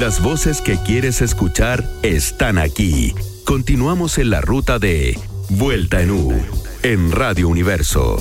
Las 0.00 0.22
voces 0.22 0.62
que 0.62 0.78
quieres 0.78 1.20
escuchar 1.20 1.84
están 2.02 2.56
aquí. 2.56 3.14
Continuamos 3.44 4.16
en 4.16 4.30
la 4.30 4.40
ruta 4.40 4.78
de 4.78 5.20
Vuelta 5.50 6.00
en 6.00 6.10
U, 6.10 6.42
en 6.82 7.12
Radio 7.12 7.50
Universo. 7.50 8.16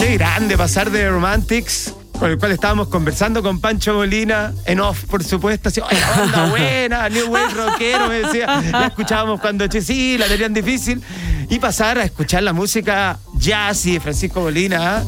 Qué 0.00 0.14
grande 0.14 0.58
pasar 0.58 0.90
de 0.90 1.08
Romantics 1.08 1.94
con 2.18 2.30
el 2.30 2.38
cual 2.38 2.50
estábamos 2.52 2.88
conversando 2.88 3.42
con 3.42 3.60
Pancho 3.60 3.94
Molina, 3.94 4.52
en 4.64 4.78
off, 4.78 5.04
por 5.06 5.24
supuesto, 5.24 5.68
así, 5.68 5.80
oye, 5.80 6.00
banda 6.16 6.50
buena, 6.50 7.08
New 7.08 7.32
Wave 7.32 7.54
rockero, 7.54 8.08
me 8.08 8.20
decía, 8.20 8.62
la 8.70 8.86
escuchábamos 8.86 9.40
cuando 9.40 9.66
che, 9.66 9.80
sí, 9.80 10.16
la 10.18 10.28
tenían 10.28 10.54
difícil, 10.54 11.02
y 11.52 11.58
pasar 11.58 11.98
a 11.98 12.04
escuchar 12.04 12.42
la 12.42 12.54
música 12.54 13.18
jazz 13.34 13.84
y 13.84 13.92
de 13.92 14.00
Francisco 14.00 14.40
Molina. 14.40 14.98
¿ah? 15.00 15.04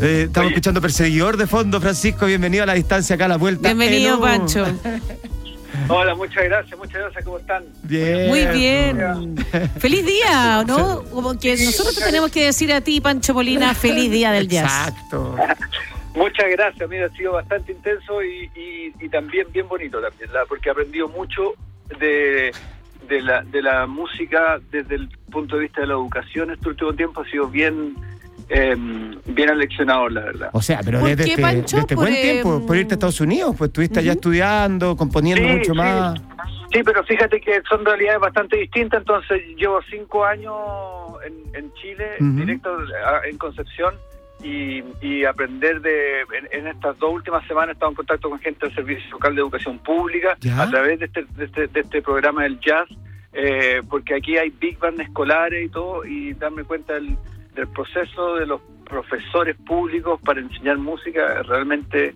Eh, 0.00 0.22
estamos 0.26 0.50
escuchando 0.50 0.80
Perseguidor 0.80 1.36
de 1.36 1.46
fondo, 1.46 1.82
Francisco, 1.82 2.24
bienvenido 2.24 2.62
a 2.62 2.66
la 2.66 2.72
distancia 2.72 3.14
acá 3.14 3.26
a 3.26 3.28
la 3.28 3.36
vuelta. 3.36 3.68
Bienvenido. 3.68 4.18
Pancho. 4.18 4.64
Hola, 5.88 6.14
muchas 6.14 6.44
gracias, 6.44 6.78
muchas 6.78 6.94
gracias, 7.02 7.24
¿cómo 7.26 7.38
están? 7.38 7.64
Bien. 7.82 8.28
Muy 8.28 8.46
bien. 8.46 9.36
Feliz 9.78 10.06
día, 10.06 10.64
¿no? 10.66 11.02
Como 11.10 11.38
que 11.38 11.56
nosotros 11.62 11.94
te 11.94 12.02
tenemos 12.06 12.30
que 12.30 12.46
decir 12.46 12.72
a 12.72 12.80
ti, 12.80 13.02
Pancho 13.02 13.34
Molina, 13.34 13.74
feliz 13.74 14.10
día 14.10 14.32
del 14.32 14.48
jazz. 14.48 14.88
Exacto. 14.88 15.36
Muchas 16.14 16.46
gracias, 16.52 16.88
mira, 16.88 17.04
ha 17.06 17.16
sido 17.16 17.32
bastante 17.32 17.72
intenso 17.72 18.22
y, 18.22 18.50
y, 18.58 18.94
y 19.04 19.08
también 19.10 19.46
bien 19.52 19.68
bonito 19.68 20.00
también, 20.00 20.32
la- 20.32 20.46
porque 20.46 20.70
he 20.70 20.72
aprendido 20.72 21.08
mucho 21.08 21.52
de, 22.00 22.50
de, 23.08 23.20
la, 23.22 23.42
de 23.42 23.62
la 23.62 23.86
música 23.86 24.60
desde 24.70 24.94
el 24.96 25.08
punto 25.30 25.56
de 25.56 25.62
vista 25.62 25.80
de 25.82 25.86
la 25.88 25.94
educación 25.94 26.50
este 26.50 26.68
último 26.68 26.92
tiempo, 26.94 27.22
ha 27.22 27.24
sido 27.30 27.48
bien, 27.48 27.94
eh, 28.48 28.74
bien 29.26 29.50
aleccionador, 29.50 30.12
la 30.12 30.20
verdad. 30.22 30.50
O 30.52 30.62
sea, 30.62 30.80
pero 30.84 31.00
¿Por 31.00 31.08
desde 31.10 31.24
qué, 31.24 31.30
este, 31.30 31.42
Pancho? 31.42 31.76
desde 31.78 31.94
buen 31.94 32.14
eh, 32.14 32.22
tiempo, 32.22 32.66
por 32.66 32.76
irte 32.76 32.94
a 32.94 32.96
Estados 32.96 33.20
Unidos, 33.20 33.54
pues 33.56 33.68
estuviste 33.68 34.00
allá 34.00 34.12
estudiando, 34.12 34.96
componiendo 34.96 35.46
Sí, 35.48 35.54
mucho 35.56 35.72
sí. 35.72 35.78
más. 35.78 36.20
Sí, 36.72 36.80
pero 36.84 37.04
fíjate 37.04 37.38
que 37.40 37.60
son 37.68 37.84
realidades 37.84 38.20
bastante 38.20 38.56
distintas, 38.56 39.00
entonces 39.00 39.42
llevo 39.56 39.80
cinco 39.90 40.24
años 40.24 40.54
en, 41.26 41.34
en 41.64 41.72
Chile, 41.74 42.06
directo 42.18 42.70
a- 43.06 43.26
en 43.28 43.36
Concepción, 43.36 43.94
y, 44.42 44.82
y 45.00 45.24
aprender 45.24 45.80
de, 45.80 46.20
en, 46.20 46.48
en 46.50 46.66
estas 46.66 46.98
dos 46.98 47.12
últimas 47.12 47.46
semanas 47.46 47.70
he 47.70 47.72
estado 47.72 47.90
en 47.92 47.96
contacto 47.96 48.28
con 48.30 48.38
gente 48.40 48.66
del 48.66 48.74
Servicio 48.74 49.10
Local 49.12 49.34
de 49.34 49.40
Educación 49.40 49.78
Pública 49.78 50.36
Ya. 50.40 50.62
a 50.62 50.70
través 50.70 50.98
de 50.98 51.06
este, 51.06 51.24
de 51.36 51.44
este, 51.44 51.66
de 51.68 51.80
este 51.80 52.02
programa 52.02 52.42
del 52.42 52.58
jazz, 52.60 52.88
eh, 53.32 53.80
porque 53.88 54.14
aquí 54.14 54.36
hay 54.36 54.50
big 54.50 54.78
band 54.78 55.00
escolares 55.00 55.66
y 55.66 55.68
todo, 55.68 56.04
y 56.04 56.32
darme 56.34 56.64
cuenta 56.64 56.94
del, 56.94 57.16
del 57.54 57.68
proceso 57.68 58.34
de 58.36 58.46
los 58.46 58.60
profesores 58.84 59.56
públicos 59.66 60.20
para 60.22 60.40
enseñar 60.40 60.76
música, 60.78 61.42
realmente, 61.44 62.14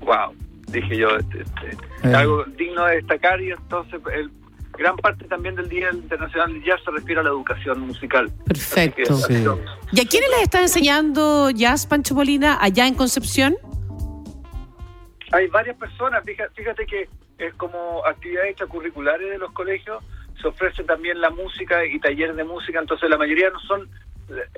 wow, 0.00 0.32
dije 0.68 0.96
yo, 0.96 1.16
este, 1.16 1.42
este, 1.42 1.76
Eh. 2.04 2.14
algo 2.14 2.44
digno 2.56 2.84
de 2.86 2.96
destacar 2.96 3.40
y 3.40 3.50
entonces 3.52 4.00
el, 4.12 4.30
gran 4.82 4.96
parte 4.96 5.24
también 5.26 5.54
del 5.54 5.68
Día 5.68 5.90
Internacional 5.92 6.52
del 6.52 6.64
Jazz 6.64 6.80
se 6.84 6.90
refiere 6.90 7.20
a 7.20 7.24
la 7.24 7.30
educación 7.30 7.80
musical. 7.80 8.30
Perfecto. 8.46 9.14
Así 9.14 9.28
que, 9.28 9.38
Sí. 9.38 9.46
¿Y 9.92 10.00
a 10.00 10.04
quiénes 10.08 10.30
les 10.30 10.42
está 10.42 10.60
enseñando 10.60 11.50
jazz, 11.50 11.86
Pancho 11.86 12.14
Molina, 12.14 12.58
allá 12.60 12.86
en 12.86 12.94
Concepción? 12.94 13.56
Hay 15.32 15.46
varias 15.48 15.76
personas, 15.76 16.22
fíjate, 16.24 16.52
fíjate 16.54 16.86
que 16.86 17.08
es 17.38 17.54
como 17.54 18.04
actividades 18.06 18.50
extracurriculares 18.50 19.30
de 19.30 19.38
los 19.38 19.52
colegios, 19.52 20.02
se 20.40 20.48
ofrece 20.48 20.84
también 20.84 21.20
la 21.20 21.30
música 21.30 21.84
y 21.84 21.98
talleres 22.00 22.36
de 22.36 22.44
música, 22.44 22.80
entonces 22.80 23.08
la 23.08 23.16
mayoría 23.16 23.48
no 23.50 23.60
son 23.60 23.88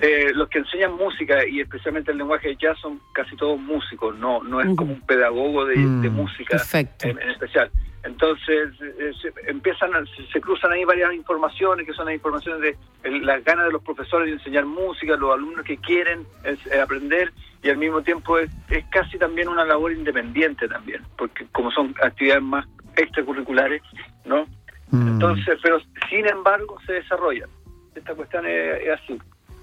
eh, 0.00 0.30
los 0.34 0.48
que 0.48 0.58
enseñan 0.58 0.94
música 0.96 1.46
y 1.46 1.60
especialmente 1.60 2.12
el 2.12 2.18
lenguaje 2.18 2.48
de 2.48 2.56
jazz 2.56 2.78
son 2.80 3.00
casi 3.12 3.36
todos 3.36 3.58
músicos, 3.58 4.16
no 4.18 4.42
no 4.42 4.60
es 4.60 4.66
como 4.76 4.92
un 4.94 5.00
pedagogo 5.02 5.64
de, 5.64 5.76
Mm, 5.76 6.02
de 6.02 6.10
música 6.10 6.56
Perfecto. 6.56 7.08
en, 7.08 7.20
en 7.20 7.30
especial. 7.30 7.70
Entonces 8.04 8.68
eh, 8.82 9.12
se, 9.20 9.32
empiezan 9.50 9.94
a- 9.94 10.04
se, 10.32 10.40
cruzan 10.40 10.72
ahí 10.72 10.84
varias 10.84 11.14
informaciones 11.14 11.86
que 11.86 11.92
son 11.94 12.06
las 12.06 12.14
informaciones 12.14 12.60
de 12.60 12.76
el- 13.02 13.24
las 13.24 13.42
ganas 13.44 13.66
de 13.66 13.72
los 13.72 13.82
profesores 13.82 14.26
de 14.28 14.34
enseñar 14.34 14.66
música, 14.66 15.16
los 15.16 15.32
alumnos 15.32 15.64
que 15.64 15.78
quieren 15.78 16.26
es- 16.44 16.66
eh, 16.66 16.80
aprender 16.80 17.32
y 17.62 17.70
al 17.70 17.78
mismo 17.78 18.02
tiempo 18.02 18.38
es, 18.38 18.50
es 18.68 18.84
casi 18.90 19.16
también 19.18 19.48
una 19.48 19.64
labor 19.64 19.90
independiente 19.92 20.68
también, 20.68 21.02
porque 21.16 21.46
como 21.52 21.70
son 21.70 21.94
actividades 22.02 22.42
más 22.42 22.66
extracurriculares, 22.96 23.80
¿no? 24.26 24.46
Mm. 24.90 25.08
Entonces, 25.08 25.58
pero 25.62 25.78
sin 26.10 26.26
embargo 26.28 26.78
se 26.86 26.92
desarrollan. 26.94 27.48
Esta 27.94 28.14
cuestión 28.14 28.44
es, 28.46 28.82
es 28.82 28.90
así. 29.00 29.18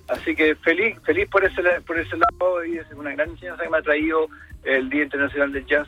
Así 0.10 0.36
que 0.36 0.56
feliz, 0.56 0.98
feliz 1.06 1.30
por 1.30 1.46
ese 1.46 1.62
por 1.86 1.98
ese 1.98 2.18
lado 2.18 2.66
y 2.66 2.78
es 2.78 2.92
una 2.94 3.12
gran 3.12 3.30
enseñanza 3.30 3.64
que 3.64 3.70
me 3.70 3.78
ha 3.78 3.82
traído 3.84 4.28
el 4.64 4.90
Día 4.90 5.04
Internacional 5.04 5.52
del 5.54 5.66
Jazz 5.68 5.88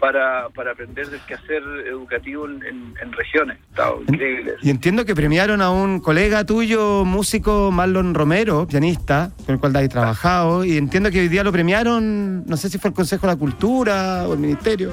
para, 0.00 0.48
para 0.48 0.72
aprender 0.72 1.08
del 1.08 1.20
quehacer 1.20 1.62
educativo 1.86 2.46
en, 2.46 2.64
en- 2.64 2.94
en 3.00 3.12
regiones. 3.12 3.58
Está 3.70 3.92
increíble. 4.08 4.54
Y 4.62 4.70
entiendo 4.70 5.04
que 5.04 5.14
premiaron 5.14 5.60
a 5.62 5.70
un 5.70 6.00
colega 6.00 6.44
tuyo, 6.44 7.04
músico 7.04 7.70
Marlon 7.70 8.14
Romero, 8.14 8.66
pianista, 8.66 9.30
con 9.46 9.54
el 9.54 9.60
cual 9.60 9.76
has 9.76 9.88
trabajado, 9.88 10.64
y 10.64 10.76
entiendo 10.78 11.10
que 11.10 11.20
hoy 11.20 11.28
día 11.28 11.44
lo 11.44 11.52
premiaron, 11.52 12.44
no 12.46 12.56
sé 12.56 12.68
si 12.70 12.78
fue 12.78 12.88
el 12.88 12.94
Consejo 12.94 13.26
de 13.26 13.34
la 13.34 13.38
Cultura 13.38 14.26
o 14.26 14.32
el 14.32 14.38
Ministerio. 14.38 14.92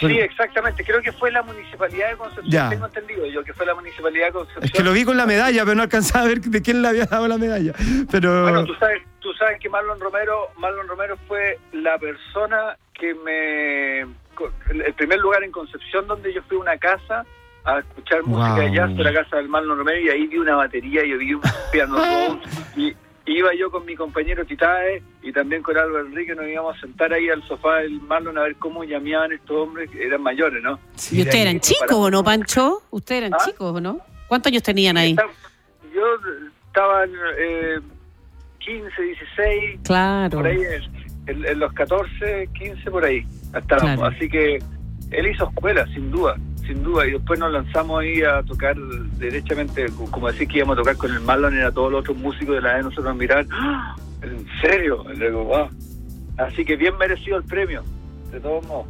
Sí, 0.00 0.18
exactamente. 0.18 0.82
Creo 0.82 1.00
que 1.00 1.12
fue 1.12 1.30
la 1.30 1.42
Municipalidad 1.44 2.10
de 2.10 2.16
Concepción. 2.16 2.50
Ya. 2.50 2.68
Tengo 2.70 2.86
entendido 2.86 3.24
yo 3.26 3.44
que 3.44 3.52
fue 3.52 3.64
la 3.66 3.74
Municipalidad 3.74 4.26
de 4.26 4.32
Concepción. 4.32 4.64
Es 4.64 4.72
que 4.72 4.82
lo 4.82 4.92
vi 4.92 5.04
con 5.04 5.16
la 5.16 5.26
medalla, 5.26 5.62
pero 5.62 5.76
no 5.76 5.82
alcanzaba 5.82 6.24
a 6.24 6.28
ver 6.28 6.40
de 6.40 6.60
quién 6.60 6.82
le 6.82 6.88
había 6.88 7.04
dado 7.06 7.28
la 7.28 7.38
medalla. 7.38 7.72
Pero 8.10 8.42
Bueno, 8.42 8.64
tú 8.64 8.74
sabes, 8.80 9.02
tú 9.20 9.32
sabes 9.34 9.60
que 9.60 9.68
Marlon 9.68 10.00
Romero, 10.00 10.48
Marlon 10.58 10.88
Romero 10.88 11.16
fue 11.28 11.56
la 11.72 11.98
persona 11.98 12.76
que 13.02 13.14
me, 13.14 14.14
co- 14.36 14.52
el 14.70 14.94
primer 14.94 15.18
lugar 15.18 15.42
en 15.42 15.50
Concepción 15.50 16.06
donde 16.06 16.32
yo 16.32 16.40
fui 16.44 16.56
a 16.56 16.60
una 16.60 16.78
casa 16.78 17.24
a 17.64 17.80
escuchar 17.80 18.22
música 18.24 18.60
de 18.60 18.66
Wow. 18.68 18.74
jazz 18.76 18.94
fue 18.94 19.04
la 19.04 19.12
casa 19.12 19.36
del 19.38 19.48
Marlon 19.48 19.76
Romero 19.78 20.00
y 20.00 20.08
ahí 20.08 20.26
vi 20.28 20.38
una 20.38 20.54
batería, 20.54 21.04
yo 21.04 21.18
vi 21.18 21.34
un 21.34 21.40
piano 21.72 21.96
y 22.76 22.94
iba 23.26 23.50
yo 23.54 23.70
con 23.72 23.84
mi 23.84 23.96
compañero 23.96 24.44
Titae 24.44 25.02
y 25.22 25.32
también 25.32 25.62
con 25.62 25.76
Álvaro 25.76 26.06
Enrique, 26.06 26.34
nos 26.36 26.46
íbamos 26.46 26.76
a 26.76 26.80
sentar 26.80 27.12
ahí 27.12 27.28
al 27.28 27.42
sofá 27.48 27.78
del 27.78 28.00
Marlon 28.02 28.38
a 28.38 28.42
ver 28.42 28.54
cómo 28.56 28.84
llameaban 28.84 29.32
estos 29.32 29.56
hombres 29.56 29.90
que 29.90 30.04
eran 30.06 30.22
mayores, 30.22 30.62
¿no? 30.62 30.78
Sí. 30.94 31.16
¿Y 31.18 31.22
ustedes 31.22 31.36
de 31.44 31.50
eran 31.50 31.60
chicos 31.60 31.92
o 31.92 32.10
no, 32.10 32.22
Pancho? 32.22 32.82
¿Ustedes 32.90 33.22
eran 33.24 33.34
¿Ah? 33.34 33.44
chicos 33.44 33.74
o 33.76 33.80
no? 33.80 33.98
¿Cuántos 34.28 34.50
años 34.52 34.62
tenían 34.62 34.96
ahí? 34.96 35.14
Yo 35.94 36.04
estaba 36.68 37.04
eh, 37.04 37.78
15, 38.60 39.02
16, 39.02 39.80
Claro. 39.84 40.38
por 40.38 40.46
ahí 40.46 40.58
en, 41.26 41.44
en 41.44 41.58
los 41.58 41.72
14, 41.72 42.48
15 42.52 42.90
por 42.90 43.04
ahí 43.04 43.24
estábamos. 43.54 43.96
Claro. 43.98 44.04
Así 44.16 44.28
que 44.28 44.58
él 45.10 45.26
hizo 45.28 45.48
escuela, 45.48 45.86
sin 45.94 46.10
duda, 46.10 46.36
sin 46.66 46.82
duda. 46.82 47.06
Y 47.06 47.12
después 47.12 47.38
nos 47.38 47.52
lanzamos 47.52 48.00
ahí 48.00 48.22
a 48.22 48.42
tocar 48.42 48.76
derechamente, 49.18 49.86
co- 49.96 50.10
como 50.10 50.28
decir 50.30 50.48
que 50.48 50.58
íbamos 50.58 50.74
a 50.76 50.80
tocar 50.80 50.96
con 50.96 51.12
el 51.12 51.20
Marlon, 51.20 51.54
era 51.56 51.70
todos 51.70 51.92
los 51.92 52.00
otros 52.00 52.16
músicos 52.16 52.54
de 52.56 52.60
la 52.62 52.76
de 52.76 52.82
nosotros 52.84 53.14
mirar. 53.16 53.46
¡Ah! 53.52 53.94
¿En 54.22 54.46
serio? 54.60 55.04
Y 55.12 55.16
luego, 55.18 55.44
"Wow". 55.44 55.68
Así 56.38 56.64
que 56.64 56.76
bien 56.76 56.96
merecido 56.98 57.36
el 57.38 57.44
premio, 57.44 57.82
de 58.30 58.40
todos 58.40 58.66
modos. 58.66 58.86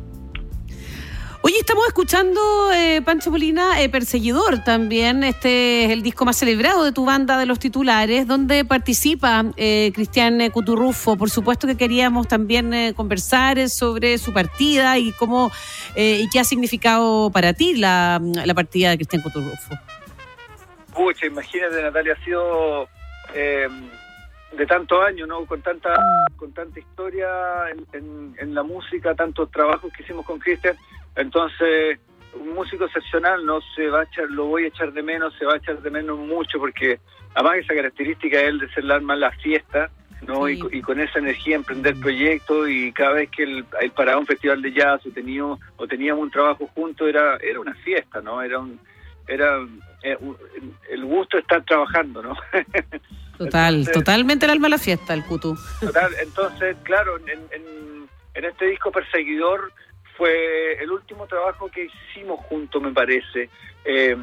Oye, 1.45 1.57
estamos 1.59 1.85
escuchando, 1.89 2.41
eh, 2.73 3.03
Pancho 3.05 3.33
Molina, 3.33 3.83
eh, 3.83 3.89
Perseguidor 3.89 4.63
también. 4.63 5.25
Este 5.25 5.85
es 5.85 5.91
el 5.91 6.01
disco 6.01 6.25
más 6.25 6.37
celebrado 6.37 6.85
de 6.85 6.93
tu 6.93 7.05
banda 7.05 7.37
de 7.37 7.47
los 7.47 7.59
titulares, 7.59 8.29
donde 8.29 8.65
participa 8.65 9.47
eh, 9.57 9.91
Cristian 9.93 10.51
Cuturrufo. 10.51 11.17
Por 11.17 11.31
supuesto 11.31 11.67
que 11.67 11.77
queríamos 11.77 12.29
también 12.29 12.73
eh, 12.73 12.95
conversar 12.95 13.59
eh, 13.59 13.69
sobre 13.69 14.19
su 14.19 14.33
partida 14.33 14.99
y 14.99 15.11
cómo 15.11 15.51
y 15.97 16.29
qué 16.31 16.39
ha 16.39 16.45
significado 16.45 17.31
para 17.33 17.53
ti 17.55 17.75
la, 17.75 18.21
partida 18.55 18.91
de 18.91 18.99
Cristian 18.99 19.23
Cuturrufo. 19.23 19.75
Pucha, 20.95 21.27
imagínate, 21.27 21.83
Natalia, 21.83 22.13
ha 22.13 22.25
sido 22.25 22.89
eh, 23.35 23.67
de 24.57 24.67
tantos 24.67 25.05
años, 25.05 25.27
¿no? 25.27 25.45
Con 25.47 25.61
tanta, 25.61 26.01
con 26.37 26.53
tanta 26.53 26.79
historia 26.79 27.27
en 27.93 28.55
la 28.55 28.63
música, 28.63 29.13
tantos 29.17 29.51
trabajos 29.51 29.93
que 29.93 30.05
hicimos 30.05 30.25
con 30.25 30.39
Cristian. 30.39 30.77
Entonces, 31.17 31.99
un 32.35 32.55
músico 32.55 32.87
excepcional, 32.87 33.45
no 33.45 33.61
se 33.77 33.89
va 33.89 34.01
a 34.01 34.05
echar, 34.05 34.31
lo 34.31 34.47
voy 34.47 34.65
a 34.65 34.69
echar 34.69 34.93
de 34.93 35.03
menos, 35.03 35.35
se 35.39 35.45
va 35.45 35.55
a 35.55 35.57
echar 35.57 35.81
de 35.83 35.91
menos 35.91 36.19
mucho, 36.19 36.59
porque 36.59 36.99
además 37.35 37.57
esa 37.59 37.75
característica 37.75 38.39
de 38.39 38.47
él 38.47 38.59
de 38.59 38.69
ser 38.73 38.85
el 38.85 38.91
alma 38.91 39.15
la 39.17 39.31
fiesta, 39.33 39.91
¿no? 40.27 40.47
Sí. 40.47 40.53
Y, 40.55 40.59
co- 40.59 40.69
y 40.73 40.81
con 40.81 41.01
esa 41.01 41.19
energía 41.19 41.57
emprender 41.57 41.95
proyectos 42.01 42.69
y 42.71 42.93
cada 42.93 43.13
vez 43.15 43.31
que 43.31 43.43
él, 43.43 43.65
él 43.81 43.91
paraba 43.91 44.19
un 44.19 44.27
festival 44.27 44.63
de 44.63 44.73
jazz 44.73 45.05
o 45.07 45.11
teníamos, 45.11 45.61
o 45.77 45.87
teníamos 45.87 46.23
un 46.25 46.31
trabajo 46.31 46.67
juntos, 46.75 47.07
era, 47.09 47.37
era 47.39 47.61
una 47.61 47.75
fiesta, 47.75 48.21
¿no? 48.23 48.41
Era 48.41 48.59
un, 48.59 48.81
era 49.29 49.59
eh, 50.03 50.17
un- 50.21 50.37
el 50.91 51.05
gusto 51.05 51.37
de 51.37 51.43
estar 51.43 51.63
trabajando, 51.65 52.23
¿no? 52.23 52.35
Total, 53.39 53.75
Entonces- 53.75 53.93
totalmente 53.95 54.47
el 54.47 54.53
alma 54.53 54.67
de 54.67 54.71
la 54.71 54.79
fiesta, 54.79 55.13
el 55.15 55.25
Cutu. 55.25 55.57
Total, 55.81 56.13
entonces, 56.23 56.77
claro, 56.85 57.19
en, 57.19 57.29
en, 57.51 58.09
en 58.35 58.45
este 58.45 58.67
disco 58.67 58.93
Perseguidor 58.93 59.73
fue 60.17 60.83
el 60.83 60.91
último 60.91 61.27
trabajo 61.27 61.71
que 61.71 61.87
hicimos 61.87 62.41
juntos, 62.47 62.83
me 62.83 62.93
parece. 62.93 63.49
Eh, 63.85 64.17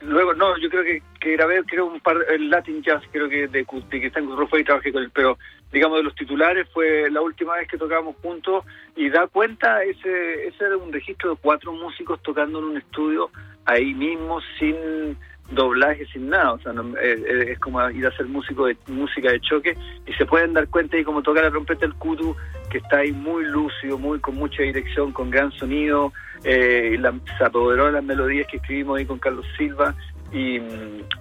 luego, 0.00 0.34
no, 0.34 0.56
yo 0.58 0.68
creo 0.68 0.84
que, 0.84 1.02
que 1.20 1.32
grabé 1.32 1.62
creo 1.64 1.86
un 1.86 2.00
par 2.00 2.16
el 2.28 2.50
Latin 2.50 2.82
Jazz, 2.82 3.02
creo 3.10 3.28
que 3.28 3.48
de, 3.48 3.64
de 3.64 3.66
Cristian 3.66 4.26
Cutrufo 4.26 4.58
y 4.58 4.64
trabajé 4.64 4.92
con 4.92 5.02
él, 5.02 5.10
pero 5.12 5.38
digamos, 5.72 5.98
de 5.98 6.04
los 6.04 6.14
titulares, 6.14 6.68
fue 6.72 7.10
la 7.10 7.20
última 7.20 7.56
vez 7.56 7.68
que 7.68 7.76
tocábamos 7.76 8.16
juntos 8.22 8.64
y 8.94 9.10
da 9.10 9.26
cuenta, 9.26 9.82
ese, 9.82 10.46
ese 10.46 10.64
era 10.64 10.76
un 10.76 10.92
registro 10.92 11.30
de 11.30 11.36
cuatro 11.40 11.72
músicos 11.72 12.22
tocando 12.22 12.60
en 12.60 12.64
un 12.66 12.76
estudio 12.76 13.30
ahí 13.64 13.92
mismo 13.94 14.40
sin 14.58 15.16
doblaje 15.50 16.06
sin 16.06 16.30
nada, 16.30 16.52
o 16.54 16.58
sea, 16.58 16.72
no, 16.72 16.96
eh, 16.98 17.52
es 17.52 17.58
como 17.58 17.88
ir 17.90 18.06
a 18.06 18.08
hacer 18.08 18.26
músico 18.26 18.66
de, 18.66 18.76
música 18.88 19.30
de 19.30 19.40
choque 19.40 19.76
y 20.06 20.12
se 20.14 20.24
pueden 20.24 20.54
dar 20.54 20.68
cuenta 20.68 20.96
y 20.96 21.04
como 21.04 21.22
tocar 21.22 21.44
la 21.44 21.50
trompeta 21.50 21.84
el 21.84 21.94
kutu, 21.94 22.34
que 22.70 22.78
está 22.78 22.98
ahí 22.98 23.12
muy 23.12 23.44
lúcido, 23.44 23.98
muy 23.98 24.18
con 24.20 24.36
mucha 24.36 24.62
dirección, 24.62 25.12
con 25.12 25.30
gran 25.30 25.52
sonido, 25.52 26.12
eh, 26.44 26.96
la, 26.98 27.14
se 27.38 27.44
apoderó 27.44 27.86
de 27.86 27.92
las 27.92 28.04
melodías 28.04 28.46
que 28.50 28.56
escribimos 28.56 28.98
ahí 28.98 29.06
con 29.06 29.18
Carlos 29.18 29.46
Silva 29.56 29.94
y, 30.32 30.56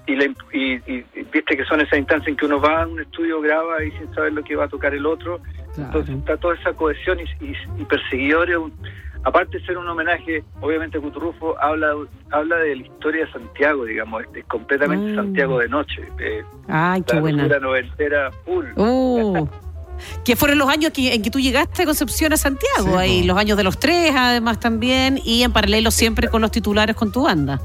y, 0.08 0.16
la, 0.16 0.26
y, 0.54 0.74
y, 0.92 1.06
viste 1.32 1.56
que 1.58 1.66
son 1.66 1.82
esas 1.82 2.00
instancias 2.00 2.30
en 2.30 2.36
que 2.36 2.46
uno 2.46 2.60
va 2.60 2.84
a 2.84 2.88
un 2.88 3.02
estudio, 3.02 3.42
graba 3.42 3.84
y 3.84 3.92
sin 3.92 4.14
saber 4.16 4.34
lo 4.34 4.44
que 4.44 4.56
va 4.56 4.66
a 4.66 4.70
tocar 4.70 4.94
el 4.94 5.06
otro, 5.06 5.40
Claro. 5.74 5.88
entonces 5.88 6.16
está 6.18 6.38
toda 6.38 6.56
esa 6.56 6.74
cohesión 6.74 7.18
y, 7.20 7.86
perseguidores, 7.86 8.58
aparte 9.24 9.60
de 9.60 9.66
ser 9.66 9.78
un 9.78 9.88
homenaje, 9.88 10.44
obviamente 10.62 11.00
Cuturrufo 11.00 11.56
habla 11.62 11.94
habla 12.32 12.58
de 12.58 12.76
la 12.76 12.82
historia 12.84 13.26
de 13.26 13.32
Santiago, 13.32 13.86
digamos, 13.86 14.24
es, 14.24 14.30
es 14.36 14.46
completamente 14.46 15.12
Mm. 15.14 15.16
Santiago 15.16 15.60
de 15.60 15.70
noche, 15.70 16.02
eh, 16.20 16.44
Ay, 16.68 17.02
qué 17.04 17.16
la 17.16 17.22
buena. 17.22 17.44
locura 17.44 17.60
noventera 17.60 18.32
full. 18.46 18.66
Uh, 18.76 19.48
que 20.26 20.36
fueron 20.36 20.58
los 20.58 20.70
años 20.70 20.92
que, 20.92 21.14
en 21.14 21.22
que 21.22 21.30
tú 21.32 21.40
llegaste 21.40 21.84
a 21.84 21.86
Concepción 21.86 22.34
a 22.34 22.38
Santiago, 22.38 22.90
Sí, 22.92 22.96
ahí 22.98 23.24
los 23.24 23.38
años 23.38 23.58
de 23.58 23.64
los 23.64 23.80
tres 23.80 24.14
además 24.16 24.60
también, 24.60 25.20
y 25.24 25.44
en 25.44 25.52
paralelo 25.54 25.92
siempre 25.92 26.28
con 26.28 26.42
los 26.42 26.52
titulares 26.52 26.96
con 26.96 27.12
tu 27.12 27.24
banda. 27.24 27.62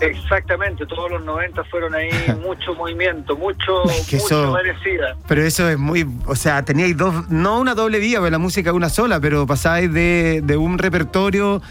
Exactamente, 0.00 0.86
todos 0.86 1.10
los 1.10 1.24
90 1.24 1.64
fueron 1.64 1.94
ahí 1.94 2.08
mucho 2.42 2.74
movimiento, 2.74 3.36
mucho, 3.36 3.84
Es 3.90 4.06
que 4.06 4.16
mucho 4.16 4.42
eso- 4.44 4.52
merecida. 4.52 5.16
Pero 5.28 5.42
eso 5.42 5.68
es 5.68 5.78
muy, 5.78 6.06
o 6.26 6.36
sea, 6.36 6.62
teníais 6.64 6.96
dos, 6.96 7.28
no 7.30 7.60
una 7.60 7.74
doble 7.74 7.98
vía, 7.98 8.18
porque 8.18 8.30
la 8.30 8.38
música 8.38 8.72
una 8.72 8.88
sola, 8.88 9.20
pero 9.20 9.46
pasáis 9.46 9.92
de, 9.92 10.40
de 10.44 10.56
un 10.56 10.78
repertorio, 10.78 11.62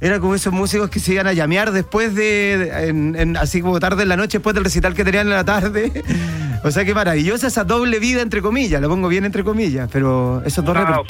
era 0.00 0.18
como 0.20 0.34
esos 0.34 0.52
músicos 0.52 0.90
que 0.90 0.98
se 1.00 1.12
iban 1.14 1.26
a 1.26 1.32
llamear 1.32 1.70
después 1.72 2.14
de, 2.14 2.88
en- 2.88 3.14
en- 3.16 3.36
así 3.36 3.60
como 3.62 3.78
tarde 3.80 4.02
en 4.02 4.08
la 4.08 4.16
noche, 4.16 4.38
después 4.38 4.54
del 4.54 4.64
recital 4.64 4.94
que 4.94 5.04
tenían 5.04 5.26
en 5.28 5.34
la 5.34 5.44
tarde. 5.44 5.92
O 6.66 6.70
sea, 6.70 6.82
qué 6.86 6.94
maravillosa 6.94 7.48
esa 7.48 7.62
doble 7.62 7.98
vida, 7.98 8.22
entre 8.22 8.40
comillas, 8.40 8.80
lo 8.80 8.88
pongo 8.88 9.08
bien 9.08 9.26
entre 9.26 9.44
comillas, 9.44 9.86
pero 9.92 10.40
esos 10.46 10.64
dos 10.64 10.74
Wow, 10.74 11.04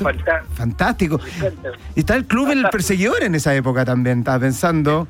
Fantástico. 0.52 1.20
Y 1.94 2.00
está 2.00 2.16
el 2.16 2.24
club 2.24 2.50
El 2.50 2.68
Perseguidor 2.70 3.22
en 3.22 3.36
esa 3.36 3.54
época 3.54 3.84
también, 3.84 4.18
estaba 4.18 4.40
pensando. 4.40 5.06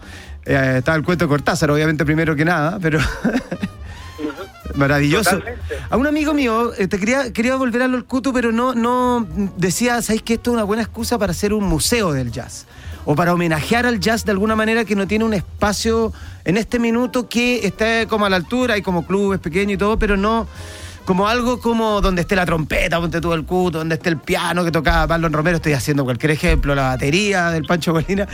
Eh, 0.47 0.75
estaba 0.79 0.97
el 0.97 1.05
cuento 1.05 1.25
de 1.25 1.29
Cortázar, 1.29 1.71
obviamente 1.71 2.05
primero 2.05 2.37
que 2.37 2.45
nada, 2.45 2.79
pero 2.81 2.99
maravilloso. 4.75 5.31
Totalmente. 5.31 5.75
A 5.89 5.97
un 5.97 6.07
amigo 6.07 6.35
mío, 6.35 6.73
eh, 6.77 6.87
te 6.87 6.99
quería, 6.99 7.33
quería 7.33 7.57
volver 7.57 7.83
a 7.83 7.89
lo 7.89 8.05
Cutu, 8.05 8.33
pero 8.33 8.53
no, 8.53 8.75
no 8.75 9.27
decía, 9.57 10.03
¿sabéis 10.03 10.23
que 10.23 10.35
esto 10.35 10.51
es 10.51 10.55
una 10.55 10.65
buena 10.65 10.83
excusa 10.83 11.19
para 11.19 11.33
hacer 11.33 11.53
un 11.53 11.65
museo 11.65 12.13
del 12.13 12.31
jazz? 12.31 12.67
O 13.07 13.15
para 13.15 13.35
homenajear 13.35 13.87
al 13.87 14.01
jazz 14.01 14.25
de 14.25 14.33
alguna 14.33 14.57
manera 14.57 14.85
que 14.85 14.97
no 14.97 15.07
tiene 15.07 15.25
un 15.25 15.35
espacio 15.35 16.13
en 16.45 16.57
este 16.57 16.79
minuto 16.79 17.29
que 17.29 17.67
esté 17.67 18.07
como 18.09 18.25
a 18.25 18.31
la 18.31 18.37
altura, 18.37 18.75
hay 18.75 18.83
como 18.83 19.07
clubes 19.07 19.41
pequeños 19.41 19.75
y 19.75 19.77
todo, 19.77 19.99
pero 19.99 20.17
no 20.17 20.47
como 21.05 21.29
algo 21.29 21.61
como 21.61 22.01
donde 22.01 22.23
esté 22.23 22.35
la 22.35 22.47
trompeta, 22.47 22.99
ponte 22.99 23.21
tú 23.21 23.33
el 23.33 23.45
cuto, 23.45 23.79
donde 23.79 23.97
esté 23.97 24.09
el 24.09 24.19
piano 24.19 24.65
que 24.65 24.71
tocaba 24.71 25.07
Pablo 25.07 25.29
Romero, 25.29 25.57
estoy 25.57 25.75
haciendo 25.75 26.05
cualquier 26.05 26.33
ejemplo, 26.33 26.75
la 26.75 26.89
batería 26.89 27.51
del 27.51 27.65
Pancho 27.65 27.93
Molina, 27.93 28.27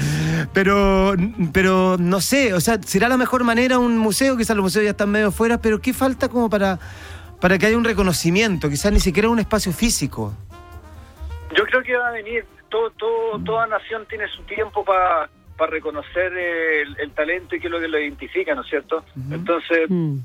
pero, 0.53 1.15
pero 1.53 1.97
no 1.99 2.21
sé, 2.21 2.55
o 2.55 2.61
sea, 2.61 2.81
será 2.83 3.09
la 3.09 3.17
mejor 3.17 3.45
manera 3.45 3.79
un 3.79 3.99
museo, 3.99 4.37
quizás 4.37 4.57
los 4.57 4.63
museos 4.63 4.85
ya 4.85 4.91
están 4.91 5.11
medio 5.11 5.33
fuera, 5.33 5.61
pero 5.61 5.81
¿qué 5.81 5.93
falta 5.93 6.29
como 6.29 6.49
para, 6.49 6.79
para 7.41 7.59
que 7.59 7.67
haya 7.67 7.77
un 7.77 7.85
reconocimiento? 7.85 8.69
Quizás 8.69 8.93
ni 8.93 9.01
siquiera 9.01 9.29
un 9.29 9.41
espacio 9.41 9.73
físico. 9.73 10.33
Yo 11.57 11.65
creo 11.65 11.83
que 11.83 11.97
va 11.97 12.09
a 12.09 12.13
venir, 12.13 12.45
todo, 12.69 12.91
todo, 12.91 13.41
toda 13.45 13.67
nación 13.67 14.07
tiene 14.09 14.29
su 14.29 14.43
tiempo 14.43 14.85
para 14.85 15.29
reconocer 15.69 16.33
el, 16.33 16.97
el 16.99 17.11
talento 17.11 17.55
y 17.57 17.61
qué 17.61 17.67
es 17.67 17.71
lo 17.71 17.81
que 17.81 17.89
lo 17.89 17.99
identifica, 17.99 18.55
¿no 18.55 18.63
es 18.63 18.69
cierto? 18.69 19.05
Entonces, 19.31 19.91
Mm. 19.91 20.21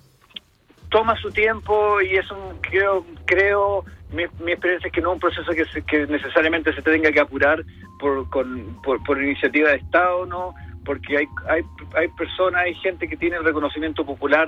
Toma 0.89 1.15
su 1.17 1.31
tiempo 1.31 2.01
y 2.01 2.15
es 2.17 2.29
un, 2.31 2.59
creo, 2.61 3.05
creo 3.25 3.83
mi, 4.11 4.23
mi 4.43 4.51
experiencia 4.53 4.87
es 4.87 4.93
que 4.93 5.01
no 5.01 5.09
es 5.09 5.13
un 5.15 5.19
proceso 5.19 5.51
que, 5.51 5.65
se- 5.65 5.81
que 5.83 6.05
necesariamente 6.07 6.73
se 6.73 6.81
tenga 6.81 7.11
que 7.11 7.19
apurar 7.19 7.63
por, 7.99 8.29
con, 8.29 8.79
por, 8.83 9.03
por 9.03 9.21
iniciativa 9.21 9.69
de 9.69 9.77
Estado, 9.77 10.25
¿no? 10.25 10.53
Porque 10.85 11.17
hay, 11.17 11.25
hay, 11.49 11.63
hay 11.95 12.07
personas, 12.09 12.61
hay 12.63 12.75
gente 12.75 13.07
que 13.07 13.17
tiene 13.17 13.37
el 13.37 13.43
reconocimiento 13.43 14.05
popular 14.05 14.47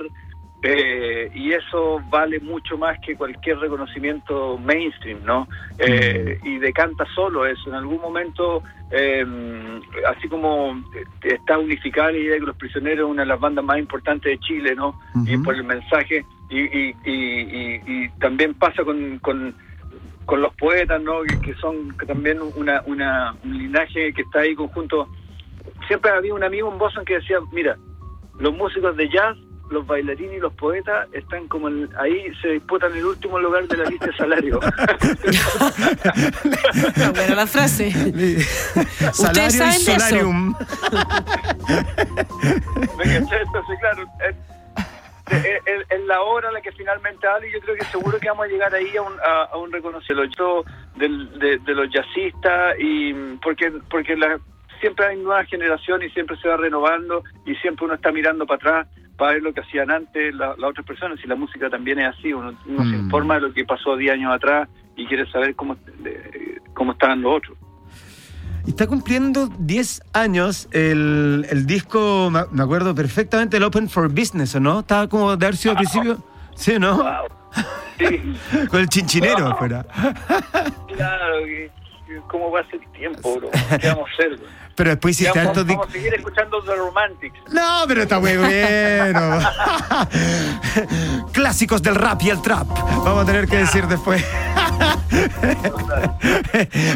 eh, 0.62 1.30
y 1.34 1.52
eso 1.52 2.00
vale 2.10 2.40
mucho 2.40 2.76
más 2.76 2.98
que 3.00 3.14
cualquier 3.16 3.58
reconocimiento 3.58 4.58
mainstream, 4.58 5.20
¿no? 5.24 5.46
Eh, 5.78 6.38
y 6.42 6.58
decanta 6.58 7.04
solo 7.14 7.46
eso. 7.46 7.68
En 7.68 7.76
algún 7.76 8.00
momento, 8.00 8.62
eh, 8.90 9.24
así 10.08 10.28
como 10.28 10.82
está 11.22 11.58
unificada 11.58 12.10
la 12.10 12.18
idea 12.18 12.32
de 12.34 12.40
que 12.40 12.46
Los 12.46 12.56
Prisioneros 12.56 13.06
es 13.06 13.10
una 13.12 13.22
de 13.22 13.28
las 13.28 13.38
bandas 13.40 13.64
más 13.64 13.78
importantes 13.78 14.32
de 14.32 14.38
Chile, 14.40 14.74
¿no? 14.74 14.98
Y 15.26 15.36
por 15.38 15.54
el 15.54 15.62
mensaje, 15.64 16.24
y, 16.50 16.58
y, 16.60 16.94
y, 17.04 17.82
y- 17.86 18.08
también 18.18 18.54
pasa 18.54 18.82
con, 18.82 19.18
con, 19.20 19.54
con 20.26 20.40
los 20.42 20.52
poetas, 20.54 21.00
¿no? 21.02 21.22
Que, 21.22 21.40
que 21.40 21.54
son 21.54 21.96
también 22.06 22.38
una, 22.56 22.82
una, 22.86 23.34
un 23.44 23.58
linaje 23.58 24.12
que 24.12 24.22
está 24.22 24.40
ahí 24.40 24.54
conjunto. 24.56 25.06
Siempre 25.86 26.10
había 26.10 26.34
un 26.34 26.42
amigo 26.42 26.70
en 26.72 26.78
Boston 26.78 27.04
que 27.04 27.14
decía, 27.14 27.38
mira, 27.52 27.76
los 28.40 28.54
músicos 28.56 28.96
de 28.96 29.08
jazz, 29.08 29.36
los 29.70 29.86
bailarines 29.86 30.36
y 30.36 30.40
los 30.40 30.52
poetas 30.54 31.06
están 31.12 31.46
como 31.48 31.68
en- 31.68 31.88
ahí, 31.98 32.26
se 32.42 32.48
disputan 32.48 32.94
el 32.96 33.04
último 33.04 33.38
lugar 33.38 33.66
de 33.68 33.76
la 33.76 33.84
lista 33.84 34.06
de 34.06 34.16
salario. 34.16 34.58
Buena 37.14 37.34
la 37.34 37.46
frase. 37.46 37.90
Salario 39.12 39.48
y 39.48 39.50
saben 39.80 40.54
claro, 43.80 44.04
es, 44.28 44.36
es- 45.30 45.62
es- 45.66 45.86
es 45.90 46.04
la 46.06 46.22
hora 46.22 46.50
la 46.52 46.60
que 46.60 46.72
finalmente 46.72 47.26
habla 47.26 47.46
y 47.46 47.52
yo 47.52 47.60
creo 47.60 47.76
que 47.76 47.84
seguro 47.86 48.18
que 48.18 48.28
vamos 48.28 48.46
a 48.46 48.48
llegar 48.48 48.74
ahí 48.74 48.96
a 48.96 49.02
un, 49.02 49.12
a, 49.20 49.42
a 49.52 49.56
un 49.58 49.70
reconocimiento 49.72 50.64
del- 50.96 51.38
de, 51.38 51.58
de 51.58 51.74
los 51.74 51.90
jazzistas 51.92 52.74
y 52.78 53.12
porque 53.42 53.72
porque 53.90 54.16
la, 54.16 54.38
siempre 54.80 55.06
hay 55.06 55.16
nueva 55.16 55.44
generación 55.44 56.02
y 56.02 56.10
siempre 56.10 56.36
se 56.38 56.48
va 56.48 56.56
renovando 56.56 57.22
y 57.46 57.54
siempre 57.56 57.84
uno 57.86 57.94
está 57.94 58.10
mirando 58.12 58.46
para 58.46 58.56
atrás 58.56 58.86
para 59.16 59.32
ver 59.32 59.42
lo 59.42 59.52
que 59.52 59.60
hacían 59.60 59.90
antes 59.90 60.32
la- 60.34 60.54
las 60.56 60.70
otras 60.70 60.86
personas 60.86 61.18
y 61.24 61.26
la 61.26 61.34
música 61.34 61.68
también 61.68 61.98
es 61.98 62.16
así, 62.16 62.32
uno, 62.32 62.54
uno 62.66 62.78
se 62.84 62.96
Mm. 62.96 63.04
informa 63.06 63.34
de 63.34 63.40
lo 63.40 63.52
que 63.52 63.64
pasó 63.64 63.96
10 63.96 64.12
años 64.12 64.32
atrás 64.32 64.68
y 64.96 65.06
quiere 65.06 65.28
saber 65.30 65.54
cómo, 65.56 65.76
de- 65.98 66.60
cómo 66.74 66.92
estaban 66.92 67.20
los 67.22 67.36
otros. 67.38 67.58
Está 68.66 68.86
cumpliendo 68.86 69.48
10 69.58 70.02
años 70.12 70.68
el, 70.72 71.46
el 71.50 71.66
disco, 71.66 72.30
me 72.30 72.62
acuerdo 72.62 72.94
perfectamente, 72.94 73.56
el 73.56 73.62
Open 73.64 73.88
for 73.88 74.08
Business, 74.08 74.54
¿o 74.54 74.60
no? 74.60 74.80
Estaba 74.80 75.08
como 75.08 75.36
de 75.36 75.46
haber 75.46 75.56
sido 75.56 75.72
al 75.72 75.78
principio. 75.78 76.18
Sí, 76.54 76.74
¿o 76.74 76.78
¿no? 76.78 76.96
Wow. 76.96 77.28
Sí. 77.98 78.66
Con 78.70 78.78
el 78.80 78.88
chinchinero 78.88 79.42
Wow. 79.44 79.52
afuera. 79.54 79.84
Claro, 80.94 81.44
que- 81.44 81.70
que 82.06 82.20
¿cómo 82.28 82.50
va 82.52 82.60
a 82.60 82.66
ser 82.70 82.78
tiempo, 82.92 83.36
bro? 83.40 83.50
¿Qué 83.80 83.88
vamos 83.88 84.08
a 84.10 84.12
hacer? 84.12 84.36
bro? 84.36 84.46
Pero 84.78 84.90
después 84.90 85.20
hiciste 85.20 85.40
hartos 85.40 85.66
vamos, 85.66 85.76
vamos 85.76 85.86
discos. 85.86 85.88
a 85.88 85.92
seguir 85.92 86.14
escuchando 86.14 86.62
The 86.62 86.76
Romantics. 86.76 87.52
No, 87.52 87.84
pero 87.88 88.02
está 88.02 88.20
muy 88.20 88.36
bueno. 88.36 89.40
Clásicos 91.32 91.82
del 91.82 91.96
rap 91.96 92.22
y 92.22 92.30
el 92.30 92.40
trap. 92.40 92.68
Vamos 92.68 93.24
a 93.24 93.26
tener 93.26 93.48
que 93.48 93.56
decir 93.56 93.88
después. 93.88 94.24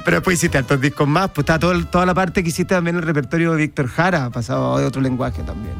pero 0.04 0.16
después 0.18 0.38
hiciste 0.38 0.58
hartos 0.58 0.80
discos 0.80 1.08
más. 1.08 1.30
Pues 1.30 1.38
está 1.40 1.58
todo 1.58 1.84
toda 1.86 2.06
la 2.06 2.14
parte 2.14 2.44
que 2.44 2.50
hiciste 2.50 2.72
también 2.72 2.94
el 2.94 3.02
repertorio 3.02 3.50
de 3.50 3.56
Víctor 3.56 3.88
Jara, 3.88 4.30
pasado 4.30 4.78
de 4.78 4.86
otro 4.86 5.02
lenguaje 5.02 5.42
también. 5.42 5.74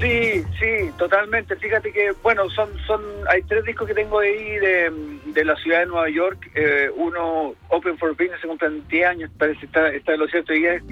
Sí, 0.00 0.42
sí, 0.58 0.90
totalmente. 0.98 1.56
Fíjate 1.56 1.92
que, 1.92 2.12
bueno, 2.22 2.48
son, 2.50 2.68
son, 2.86 3.00
hay 3.30 3.42
tres 3.42 3.64
discos 3.64 3.86
que 3.86 3.94
tengo 3.94 4.18
ahí 4.18 4.58
de, 4.58 4.92
de 5.26 5.44
la 5.44 5.56
ciudad 5.56 5.80
de 5.80 5.86
Nueva 5.86 6.08
York. 6.10 6.50
Eh, 6.54 6.90
uno, 6.96 7.54
Open 7.68 7.96
for 7.96 8.10
Business, 8.12 8.40
se 8.40 8.48
cumplen 8.48 8.86
10 8.88 9.06
años, 9.06 9.30
parece, 9.38 9.64
está, 9.66 9.88
está 9.88 10.12
de 10.12 10.18
lo 10.18 10.26
cierto. 10.28 10.54
Y 10.54 10.66
es, 10.66 10.82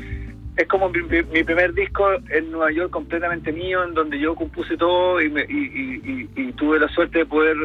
es 0.56 0.68
como 0.68 0.88
mi, 0.88 1.00
mi- 1.02 1.42
primer 1.44 1.75
disco 1.75 2.06
en 2.30 2.50
Nueva 2.52 2.70
York 2.73 2.90
completamente 2.90 3.52
mío, 3.52 3.82
en 3.84 3.94
donde 3.94 4.18
yo 4.20 4.34
compuse 4.34 4.76
todo 4.76 5.20
y, 5.20 5.28
me- 5.28 5.46
y, 5.49 5.52
y- 5.52 6.28
y- 6.37 6.42
y 6.49 6.52
tuve 6.52 6.78
la 6.78 6.88
suerte 6.88 7.18
de 7.18 7.26
poder 7.26 7.56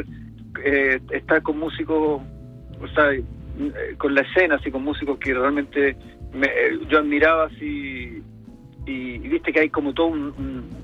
eh, 0.63 0.99
estar 1.11 1.41
con 1.43 1.59
músicos, 1.59 2.21
o 2.81 2.87
sea, 2.95 3.11
eh, 3.13 3.23
con 3.97 4.15
la 4.15 4.21
escena, 4.21 4.55
así 4.55 4.71
con 4.71 4.83
músicos 4.83 5.19
que 5.19 5.33
realmente 5.33 5.95
me- 6.33 6.47
eh, 6.47 6.79
yo 6.89 6.99
admiraba 6.99 7.45
así 7.45 8.23
y, 8.85 9.17
viste 9.19 9.53
que 9.53 9.59
hay 9.59 9.69
como 9.69 9.93
todo 9.93 10.07
un, 10.07 10.21
un, 10.37 10.79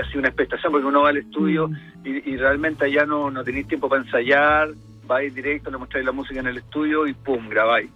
así 0.00 0.18
una 0.18 0.28
expectación, 0.28 0.70
porque 0.72 0.86
uno 0.86 1.02
va 1.02 1.08
al 1.08 1.16
estudio 1.16 1.70
y, 2.04 2.30
y 2.30 2.36
realmente 2.36 2.84
allá 2.84 3.06
no, 3.06 3.30
no 3.30 3.42
tenéis 3.42 3.66
tiempo 3.66 3.88
para 3.88 4.02
ensayar, 4.02 4.68
vais 5.06 5.34
directo, 5.34 5.70
le 5.70 5.78
mostráis 5.78 6.04
la 6.06 6.12
música 6.12 6.40
en 6.40 6.46
el 6.46 6.58
estudio 6.58 7.06
y 7.06 7.14
pum, 7.14 7.48
grabáis. 7.48 7.90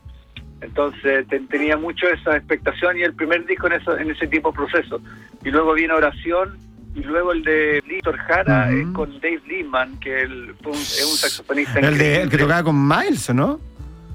Entonces 0.60 1.26
te- 1.28 1.40
tenía 1.40 1.76
mucho 1.76 2.08
esa 2.08 2.36
expectación 2.36 2.98
y 2.98 3.02
el 3.02 3.14
primer 3.14 3.46
disco 3.46 3.66
en, 3.68 3.74
eso, 3.74 3.96
en 3.96 4.10
ese 4.10 4.26
tipo 4.26 4.50
de 4.50 4.56
proceso. 4.56 5.00
Y 5.44 5.50
luego 5.50 5.74
viene 5.74 5.94
Oración, 5.94 6.58
y 6.94 7.00
luego 7.00 7.32
el 7.32 7.42
de 7.44 7.80
Víctor 7.86 8.16
Jara 8.18 8.70
es 8.72 8.86
con 8.88 9.12
Dave 9.20 9.40
Lehman, 9.46 9.98
que 10.00 10.22
él 10.22 10.54
fue 10.62 10.72
un- 10.72 10.78
es 10.78 11.06
un 11.08 11.16
saxofonista 11.16 11.78
El, 11.78 11.96
de, 11.96 12.22
el 12.22 12.30
que 12.30 12.38
tocaba 12.38 12.64
con 12.64 12.88
Miles, 12.88 13.30
¿o 13.30 13.34
no? 13.34 13.60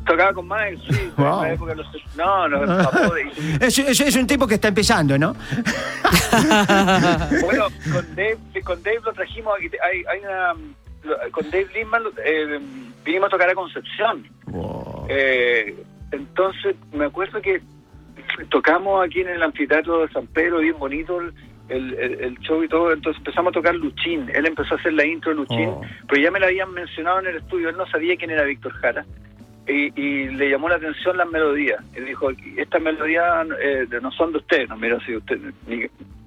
Tocaba 0.06 0.34
con 0.34 0.50
Miles, 0.50 0.82
sí, 0.90 1.12
Wow. 1.16 1.28
en 1.44 1.48
la 1.48 1.54
época 1.54 1.76
los... 1.76 1.88
No, 2.18 2.48
no, 2.50 2.60
de- 3.14 3.32
Es, 3.66 3.80
es- 3.80 4.00
es 4.02 4.16
un 4.18 4.28
tipo 4.28 4.46
que 4.46 4.56
está 4.56 4.68
empezando, 4.68 5.18
¿no? 5.18 5.34
Bueno, 7.42 7.68
con 7.92 8.16
Dave, 8.16 8.38
con 8.64 8.84
Dave 8.84 9.00
lo 9.06 9.14
trajimos 9.14 9.54
aquí. 9.58 9.68
Hay, 9.84 10.04
hay 10.12 10.20
una, 10.20 10.54
lo- 11.04 11.32
con 11.32 11.50
Dave 11.52 11.68
Lindman 11.74 12.04
eh, 12.26 12.60
vinimos 13.06 13.28
a 13.28 13.30
tocar 13.32 13.50
a 13.50 13.56
Concepción. 13.56 14.28
Wow. 14.48 15.06
Eh, 15.10 15.76
entonces, 16.14 16.76
me 16.92 17.06
acuerdo 17.06 17.42
que 17.42 17.62
tocamos 18.50 19.04
aquí 19.04 19.22
en 19.22 19.30
el 19.30 19.42
anfiteatro 19.42 20.02
de 20.02 20.14
San 20.14 20.28
Pedro, 20.28 20.60
bien 20.60 20.78
bonito 20.78 21.20
el, 21.20 21.34
el, 21.70 22.38
show 22.40 22.64
y 22.64 22.68
todo. 22.68 22.94
Entonces 22.94 23.20
empezamos 23.20 23.52
a 23.52 23.54
tocar 23.54 23.76
Luchín. 23.76 24.30
Él 24.34 24.46
empezó 24.46 24.76
a 24.76 24.78
hacer 24.78 24.94
la 24.94 25.06
intro 25.06 25.32
de 25.32 25.38
Luchín, 25.38 25.70
Oh. 25.70 25.82
pero 26.08 26.22
ya 26.22 26.30
me 26.30 26.40
la 26.40 26.48
habían 26.48 26.72
mencionado 26.72 27.20
en 27.20 27.28
el 27.28 27.36
estudio. 27.38 27.70
Él 27.70 27.78
no 27.78 27.88
sabía 27.88 28.16
quién 28.16 28.32
era 28.32 28.44
Víctor 28.44 28.74
Jara. 28.74 29.06
Y, 29.68 30.00
y 30.00 30.28
le 30.30 30.50
llamó 30.50 30.70
la 30.70 30.76
atención 30.76 31.18
las 31.18 31.30
melodías. 31.30 31.82
Él 31.94 32.06
dijo, 32.06 32.30
estas 32.58 32.82
melodías 32.82 33.48
eh, 33.62 33.88
no 34.02 34.12
son 34.12 34.34
de 34.34 34.38
usted. 34.40 34.68
No, 34.68 34.78
mira, 34.78 35.00
si 35.06 35.16
usted, 35.16 35.40
ni, 35.68 35.86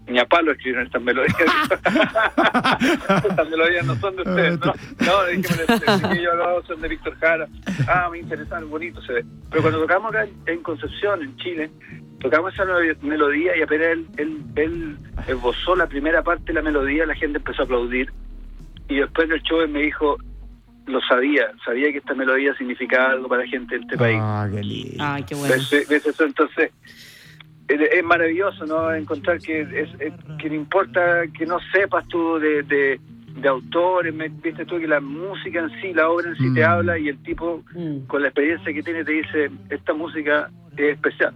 ni 0.09 0.19
a 0.19 0.25
palo 0.27 0.53
escribieron 0.53 0.87
estas 0.87 1.03
melodías. 1.03 1.37
estas 3.29 3.51
melodías 3.51 3.85
no 3.87 3.95
son 3.97 4.17
de 4.17 4.23
usted. 4.23 4.59
No, 4.61 4.73
no 5.07 5.27
le 5.27 5.37
dije, 5.37 5.55
me 6.09 6.23
yo 6.23 6.35
no, 6.37 6.63
son 6.67 6.81
de 6.81 6.89
Víctor 6.89 7.17
Jara. 7.19 7.47
Ah, 7.89 8.09
me 8.11 8.19
interesan, 8.19 8.69
bonito 8.71 9.01
se 9.03 9.13
ve. 9.15 9.25
Pero 9.51 9.63
cuando 9.63 9.81
tocamos 9.81 10.15
acá 10.15 10.27
en- 10.47 10.63
Concepción, 10.63 11.23
en 11.23 11.37
Chile, 11.37 11.71
tocamos 12.21 12.53
esa 12.55 12.65
melo- 12.65 12.97
melodía 13.03 13.57
y 13.57 13.63
apenas 13.63 13.89
él, 13.89 14.07
él, 14.17 14.39
él 14.57 14.99
esbozó 15.29 15.77
la 15.77 15.87
primera 15.87 16.23
parte 16.23 16.45
de 16.47 16.55
la 16.55 16.63
melodía, 16.63 17.07
la 17.07 17.15
gente 17.15 17.39
empezó 17.39 17.63
a 17.63 17.65
aplaudir. 17.65 18.13
Y 18.89 18.97
después 18.97 19.29
del 19.29 19.43
show 19.43 19.61
él 19.61 19.69
me 19.71 19.83
dijo, 19.83 20.17
lo 20.87 21.01
sabía, 21.03 21.51
sabía 21.65 21.91
que 21.93 21.99
esta 21.99 22.15
melodía 22.15 22.55
significaba 22.57 23.11
algo 23.11 23.29
para 23.29 23.43
la 23.43 23.49
gente 23.49 23.75
de 23.77 23.81
este 23.83 23.97
país. 23.97 24.19
Ah, 24.21 24.49
qué 24.53 24.63
lindo. 24.63 24.97
Ay, 25.05 25.25
qué 25.25 25.35
bueno. 25.35 25.55
¿Ves, 25.55 25.89
ves 25.89 26.07
eso? 26.07 26.25
Entonces, 26.25 26.71
es, 27.69 28.05
maravilloso, 28.05 28.65
¿no? 28.67 28.93
Encontrar 28.95 29.39
que 29.41 29.63
es, 29.63 29.69
es- 30.01 30.13
que 30.39 30.49
no 30.49 30.55
importa 30.55 31.25
que 31.37 31.47
no 31.47 31.59
sepas 31.73 32.07
tú 32.09 32.39
de, 32.39 32.63
de, 32.63 33.01
de 33.37 33.49
autores, 33.49 34.15
me- 34.15 34.29
viste 34.29 34.65
tú 34.65 34.79
que 34.79 34.87
la 34.87 35.01
música 35.01 35.61
en 35.61 35.71
sí, 35.81 35.93
la 35.93 36.09
obra 36.09 36.29
en 36.31 36.37
sí 36.37 36.53
te 36.55 36.61
Mm. 36.61 36.71
habla 36.71 36.99
y 36.99 37.09
el 37.09 37.19
tipo 37.23 37.63
Mm, 37.75 38.07
con 38.07 38.23
la 38.23 38.29
experiencia 38.29 38.73
que 38.73 38.83
tiene 38.83 39.05
te 39.05 39.13
dice, 39.13 39.51
esta 39.71 39.93
música 39.95 40.51
es 40.77 40.93
especial. 40.95 41.35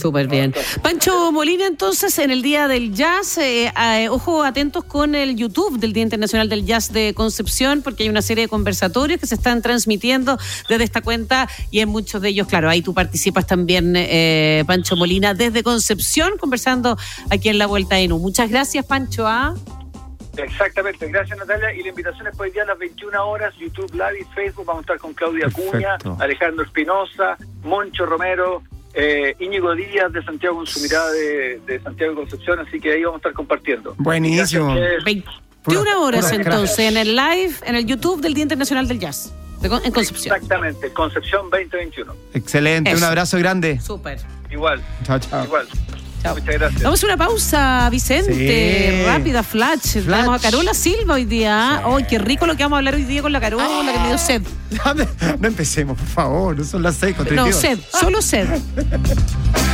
Súper 0.00 0.28
bien. 0.28 0.54
Pancho 0.82 1.30
Molina, 1.30 1.66
entonces, 1.66 2.18
en 2.18 2.30
el 2.30 2.42
Día 2.42 2.68
del 2.68 2.94
Jazz, 2.94 3.36
eh, 3.38 3.70
eh, 3.76 4.08
ojo 4.08 4.42
atentos 4.42 4.84
con 4.84 5.14
el 5.14 5.36
YouTube 5.36 5.78
del 5.78 5.92
Día 5.92 6.02
Internacional 6.02 6.48
del 6.48 6.64
Jazz 6.64 6.92
de 6.92 7.12
Concepción, 7.12 7.82
porque 7.82 8.04
hay 8.04 8.08
una 8.08 8.22
serie 8.22 8.44
de 8.44 8.48
conversatorios 8.48 9.20
que 9.20 9.26
se 9.26 9.34
están 9.34 9.60
transmitiendo 9.60 10.38
desde 10.68 10.84
esta 10.84 11.02
cuenta 11.02 11.48
y 11.70 11.80
en 11.80 11.90
muchos 11.90 12.22
de 12.22 12.30
ellos, 12.30 12.46
claro, 12.46 12.70
ahí 12.70 12.80
tú 12.80 12.94
participas 12.94 13.46
también, 13.46 13.94
eh, 13.96 14.64
Pancho 14.66 14.96
Molina, 14.96 15.34
desde 15.34 15.62
Concepción, 15.62 16.38
conversando 16.38 16.96
aquí 17.30 17.50
en 17.50 17.58
La 17.58 17.66
Vuelta 17.66 17.98
en 17.98 18.12
U. 18.12 18.18
Muchas 18.18 18.48
gracias, 18.48 18.86
Pancho. 18.86 19.26
¿ah? 19.26 19.54
Exactamente, 20.36 21.08
gracias 21.08 21.38
Natalia. 21.38 21.72
Y 21.74 21.82
la 21.82 21.88
invitación 21.88 22.26
es 22.26 22.36
para 22.36 22.48
hoy 22.48 22.52
día 22.52 22.62
a 22.62 22.66
las 22.66 22.78
21 22.78 23.28
horas, 23.28 23.54
YouTube 23.56 23.92
Live 23.92 24.20
y 24.20 24.34
Facebook. 24.34 24.66
Vamos 24.66 24.80
a 24.80 24.82
estar 24.82 24.98
con 24.98 25.12
Claudia 25.14 25.46
Acuña. 25.46 25.98
Alejandro 26.18 26.64
Espinosa, 26.64 27.36
Moncho 27.62 28.06
Romero, 28.06 28.62
eh, 28.94 29.34
Íñigo 29.38 29.74
Díaz 29.74 30.12
de 30.12 30.22
Santiago 30.24 30.56
con 30.56 30.66
su 30.66 30.80
mirada 30.80 31.10
de, 31.12 31.60
de 31.66 31.80
Santiago 31.80 32.14
Concepción. 32.14 32.58
Así 32.60 32.80
que 32.80 32.92
ahí 32.92 33.02
vamos 33.04 33.16
a 33.16 33.20
estar 33.20 33.32
compartiendo. 33.32 33.94
Buenísimo. 33.98 34.66
Gracias, 34.74 34.90
Jess. 34.96 35.04
21 35.04 35.40
Pura- 35.62 35.98
horas 35.98 36.24
pura 36.32 36.36
entonces 36.42 36.78
en 36.80 36.96
el 36.96 37.14
live, 37.16 37.52
en 37.66 37.74
el 37.76 37.86
YouTube 37.86 38.20
del 38.20 38.34
Día 38.34 38.42
Internacional 38.44 38.88
del 38.88 38.98
Jazz 38.98 39.32
de 39.60 39.68
en 39.68 39.92
Concepción. 39.92 40.34
Exactamente, 40.34 40.90
Concepción 40.92 41.50
2021. 41.50 42.14
Excelente, 42.34 42.94
un 42.94 43.04
abrazo 43.04 43.36
grande. 43.38 43.78
Súper. 43.80 44.18
Igual, 44.50 44.80
Chao, 45.04 45.18
chao. 45.18 45.44
igual. 45.44 45.68
Chao. 46.22 46.34
Muchas 46.36 46.54
gracias. 46.54 46.82
Vamos 46.82 47.02
a 47.02 47.06
una 47.06 47.16
pausa, 47.16 47.88
Vicente. 47.90 48.34
Sí. 48.34 49.06
Rápida, 49.06 49.42
flash. 49.42 49.92
Tenemos 50.04 50.38
a 50.38 50.42
Carola 50.42 50.74
Silva 50.74 51.14
hoy 51.14 51.24
día. 51.24 51.82
Sí. 51.84 51.90
¡Ay, 51.96 52.04
qué 52.08 52.18
rico 52.18 52.46
lo 52.46 52.56
que 52.56 52.62
vamos 52.62 52.76
a 52.76 52.78
hablar 52.78 52.94
hoy 52.94 53.04
día 53.04 53.22
con 53.22 53.32
la 53.32 53.40
Carola, 53.40 53.92
que 53.92 53.98
me 53.98 54.08
dio 54.08 54.18
sed! 54.18 54.42
No 55.40 55.48
empecemos, 55.48 55.96
por 55.98 56.06
favor, 56.06 56.56
no 56.58 56.64
son 56.64 56.82
las 56.82 56.96
seis 56.96 57.16
con 57.16 57.24
No, 57.24 57.44
32. 57.44 57.60
sed, 57.60 57.78
solo 58.00 58.22
sed. 58.22 58.46